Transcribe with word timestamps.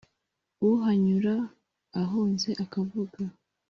Uhanyura 0.69 1.35
ahunze 2.01 2.49
akavuga 2.63 3.19